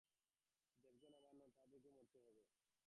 দেবগণ 0.83 1.13
অমর 1.17 1.33
নন, 1.39 1.51
তাঁহাদিগকেও 1.55 1.93
মরিতে 1.95 2.19
হয়। 2.27 2.47